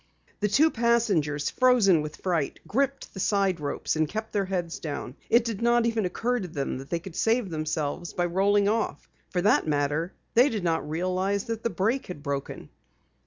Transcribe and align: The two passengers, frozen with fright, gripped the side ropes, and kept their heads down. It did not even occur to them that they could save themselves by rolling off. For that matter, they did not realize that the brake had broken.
The 0.39 0.47
two 0.47 0.71
passengers, 0.71 1.51
frozen 1.51 2.01
with 2.01 2.15
fright, 2.15 2.59
gripped 2.67 3.13
the 3.13 3.19
side 3.19 3.59
ropes, 3.59 3.95
and 3.95 4.09
kept 4.09 4.33
their 4.33 4.45
heads 4.45 4.79
down. 4.79 5.15
It 5.29 5.45
did 5.45 5.61
not 5.61 5.85
even 5.85 6.05
occur 6.05 6.39
to 6.39 6.47
them 6.47 6.79
that 6.79 6.89
they 6.89 6.97
could 6.97 7.15
save 7.15 7.51
themselves 7.51 8.11
by 8.11 8.25
rolling 8.25 8.67
off. 8.67 9.07
For 9.29 9.43
that 9.43 9.67
matter, 9.67 10.13
they 10.33 10.49
did 10.49 10.63
not 10.63 10.89
realize 10.89 11.43
that 11.43 11.61
the 11.61 11.69
brake 11.69 12.07
had 12.07 12.23
broken. 12.23 12.69